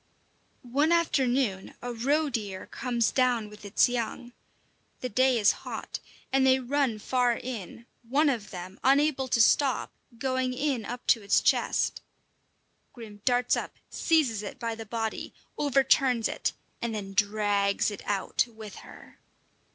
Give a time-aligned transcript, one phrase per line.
[0.63, 4.33] One afternoon a roe deer comes down with its young.
[5.01, 5.99] The day is hot,
[6.33, 11.21] and they run far in, one of them, unable to stop, going in up to
[11.21, 12.01] its chest.
[12.93, 18.47] Grim darts up, seizes it by the body, overturns it, and then drags it out
[18.47, 19.19] with her.